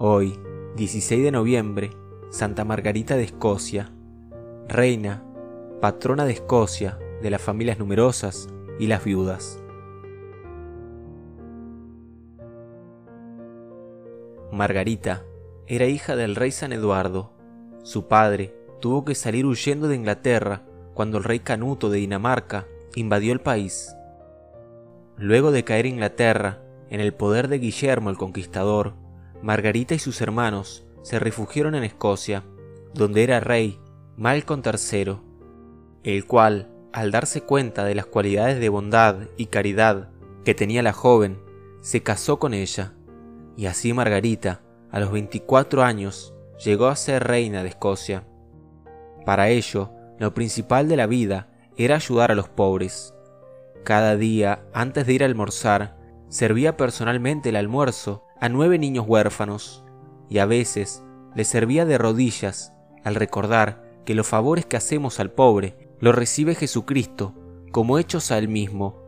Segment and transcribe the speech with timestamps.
[0.00, 0.38] Hoy,
[0.76, 1.90] 16 de noviembre,
[2.30, 3.90] Santa Margarita de Escocia,
[4.68, 5.24] reina,
[5.80, 9.60] patrona de Escocia, de las familias numerosas y las viudas.
[14.52, 15.24] Margarita
[15.66, 17.32] era hija del rey San Eduardo.
[17.82, 20.62] Su padre tuvo que salir huyendo de Inglaterra
[20.94, 23.92] cuando el rey Canuto de Dinamarca invadió el país.
[25.16, 28.94] Luego de caer Inglaterra en el poder de Guillermo el Conquistador,
[29.42, 32.44] Margarita y sus hermanos se refugiaron en Escocia,
[32.94, 33.78] donde era rey
[34.16, 35.18] Malcolm III,
[36.02, 40.10] el cual, al darse cuenta de las cualidades de bondad y caridad
[40.44, 41.38] que tenía la joven,
[41.80, 42.94] se casó con ella,
[43.56, 48.24] y así Margarita, a los 24 años, llegó a ser reina de Escocia.
[49.24, 53.14] Para ello, lo principal de la vida era ayudar a los pobres.
[53.84, 55.96] Cada día, antes de ir a almorzar,
[56.28, 59.84] servía personalmente el almuerzo a nueve niños huérfanos,
[60.28, 61.02] y a veces
[61.34, 62.72] les servía de rodillas
[63.04, 67.34] al recordar que los favores que hacemos al pobre los recibe Jesucristo
[67.72, 69.02] como hechos a él mismo.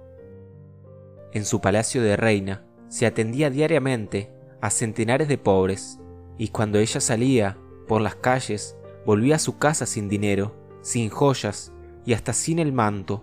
[1.33, 5.99] En su palacio de reina se atendía diariamente a centenares de pobres,
[6.39, 7.57] y cuando ella salía
[7.87, 11.73] por las calles volvía a su casa sin dinero, sin joyas
[12.05, 13.23] y hasta sin el manto,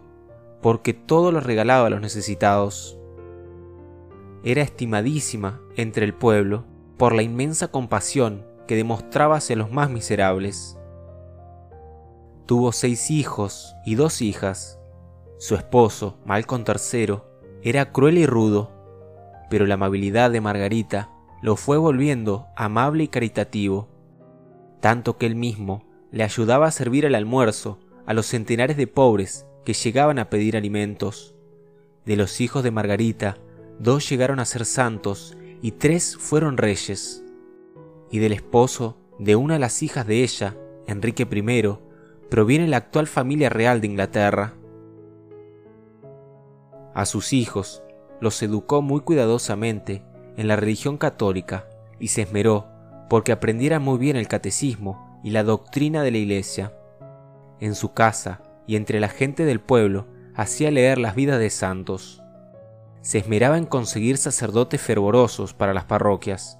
[0.61, 2.97] porque todo lo regalaba a los necesitados.
[4.43, 6.65] Era estimadísima entre el pueblo
[6.97, 10.77] por la inmensa compasión que demostraba hacia los más miserables.
[12.45, 14.79] Tuvo seis hijos y dos hijas.
[15.37, 17.19] Su esposo, Malcolm III,
[17.61, 18.71] era cruel y rudo,
[19.49, 23.89] pero la amabilidad de Margarita lo fue volviendo amable y caritativo,
[24.79, 29.45] tanto que él mismo le ayudaba a servir el almuerzo a los centenares de pobres
[29.65, 31.35] que llegaban a pedir alimentos.
[32.05, 33.37] De los hijos de Margarita,
[33.79, 37.23] dos llegaron a ser santos y tres fueron reyes.
[38.11, 40.55] Y del esposo de una de las hijas de ella,
[40.85, 41.77] Enrique I,
[42.29, 44.53] proviene la actual familia real de Inglaterra.
[46.93, 47.83] A sus hijos
[48.21, 50.03] los educó muy cuidadosamente
[50.37, 51.67] en la religión católica
[51.99, 52.67] y se esmeró
[53.09, 56.73] porque aprendieran muy bien el catecismo y la doctrina de la Iglesia.
[57.59, 62.21] En su casa y entre la gente del pueblo hacía leer las vidas de santos.
[63.07, 66.59] Se esmeraba en conseguir sacerdotes fervorosos para las parroquias.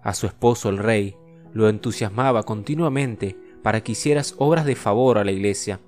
[0.00, 1.16] A su esposo el rey
[1.52, 5.80] lo entusiasmaba continuamente para que hicieras obras de favor a la iglesia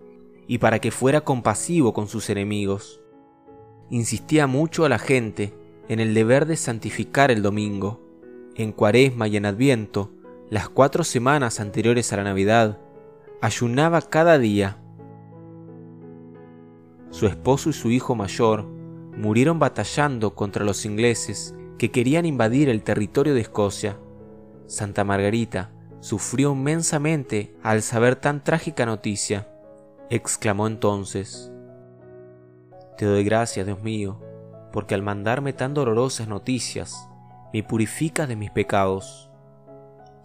[0.49, 3.01] y para que fuera compasivo con sus enemigos.
[3.89, 5.55] Insistía mucho a la gente
[5.89, 8.01] en el deber de santificar el domingo.
[8.57, 10.11] En cuaresma y en adviento,
[10.49, 12.79] las cuatro semanas anteriores a la Navidad,
[13.41, 14.77] ayunaba cada día.
[17.11, 18.80] Su esposo y su hijo mayor
[19.21, 23.99] murieron batallando contra los ingleses que querían invadir el territorio de Escocia.
[24.67, 25.71] Santa Margarita
[26.01, 29.49] sufrió inmensamente al saber tan trágica noticia.
[30.09, 31.53] Exclamó entonces,
[32.97, 34.21] Te doy gracias, Dios mío,
[34.73, 37.09] porque al mandarme tan dolorosas noticias,
[37.53, 39.31] me purifica de mis pecados.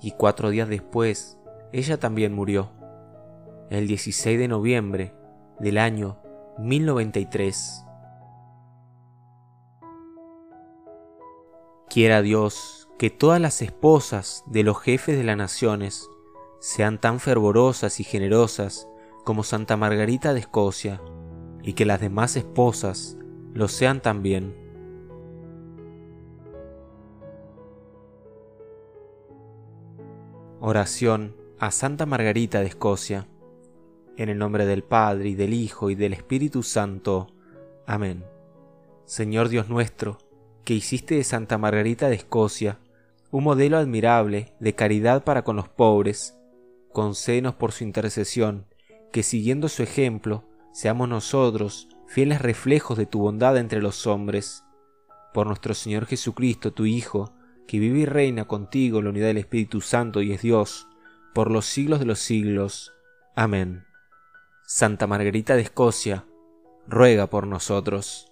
[0.02, 1.38] Y cuatro días después,
[1.72, 2.72] ella también murió,
[3.70, 5.14] el 16 de noviembre
[5.60, 6.18] del año
[6.58, 7.86] 1093.
[11.96, 16.10] Quiera Dios que todas las esposas de los jefes de las naciones
[16.60, 18.90] sean tan fervorosas y generosas
[19.24, 21.02] como Santa Margarita de Escocia,
[21.64, 23.18] y que las demás esposas
[23.54, 24.58] lo sean también.
[30.60, 33.30] Oración a Santa Margarita de Escocia.
[34.18, 37.28] En el nombre del Padre, y del Hijo, y del Espíritu Santo.
[37.86, 38.26] Amén.
[39.06, 40.18] Señor Dios nuestro,
[40.66, 42.80] que hiciste de Santa Margarita de Escocia
[43.32, 46.38] un modelo admirable de caridad para con los pobres,
[46.92, 48.66] concédenos por su intercesión,
[49.12, 54.64] que siguiendo su ejemplo, seamos nosotros fieles reflejos de tu bondad entre los hombres.
[55.34, 57.34] Por nuestro Señor Jesucristo, tu Hijo,
[57.68, 60.88] que vive y reina contigo en la unidad del Espíritu Santo y es Dios,
[61.34, 62.94] por los siglos de los siglos.
[63.36, 63.84] Amén.
[64.66, 66.26] Santa Margarita de Escocia,
[66.88, 68.32] ruega por nosotros.